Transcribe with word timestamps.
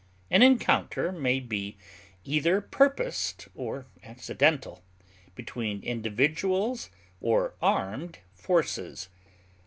An 0.31 0.41
encounter 0.41 1.11
may 1.11 1.39
be 1.39 1.77
either 2.23 2.59
purposed 2.59 3.47
or 3.53 3.85
accidental, 4.03 4.81
between 5.35 5.83
individuals 5.83 6.89
or 7.21 7.53
armed 7.61 8.17
forces. 8.33 9.09